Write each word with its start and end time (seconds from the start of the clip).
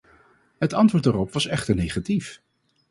Het 0.57 0.73
antwoord 0.73 1.03
daarop 1.03 1.33
was 1.33 1.47
echter 1.47 1.75
negatief. 1.75 2.41